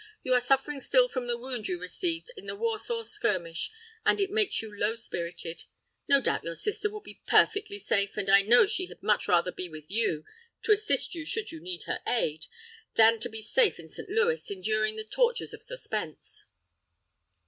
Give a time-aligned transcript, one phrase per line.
[0.23, 3.69] You are suffering still from the wound you received in the Warsaw skirmish,
[4.03, 5.65] and it makes you low spirited.
[6.09, 9.51] No doubt your sister will be perfectly safe, and I know she had much rather
[9.51, 10.25] be with you,
[10.63, 12.47] to assist you should you need her aid,
[12.95, 14.09] than to be safe in St.
[14.09, 16.45] Louis, enduring the tortures of suspense."